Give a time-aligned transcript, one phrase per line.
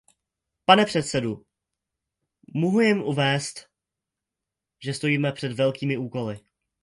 [0.65, 1.41] Pane předsedo,
[2.53, 3.69] mohu jen uvést,
[4.85, 6.39] že stojíme před velkými úkoly.